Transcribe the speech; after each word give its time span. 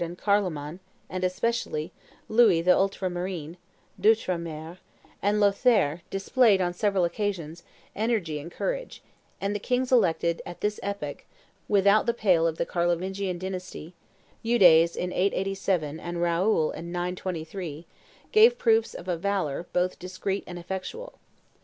and 0.03 0.17
Carloman, 0.17 0.79
and, 1.11 1.23
especially, 1.23 1.91
Louis 2.27 2.63
the 2.63 2.75
Ultramarine 2.75 3.57
(d'Outremer) 3.99 4.79
and 5.21 5.39
Lothaire, 5.39 6.01
displayed, 6.09 6.59
on 6.59 6.73
several 6.73 7.05
occasions, 7.05 7.61
energy 7.95 8.39
and 8.39 8.51
courage; 8.51 9.03
and 9.39 9.53
the 9.55 9.59
kings 9.59 9.91
elected, 9.91 10.41
at 10.43 10.61
this 10.61 10.79
epoch, 10.81 11.23
without 11.67 12.07
the 12.07 12.15
pale 12.15 12.47
of 12.47 12.57
the 12.57 12.65
Carlovingian 12.65 13.37
dynasty 13.37 13.93
Eudes 14.41 14.95
in 14.95 15.13
887 15.13 15.99
and 15.99 16.19
Raoul 16.19 16.71
in 16.71 16.91
923 16.91 17.85
gave 18.31 18.57
proofs 18.57 18.95
of 18.95 19.07
a 19.07 19.15
valor 19.17 19.67
both 19.71 19.99
discreet 19.99 20.43
and 20.47 20.57
effectual. 20.57 21.19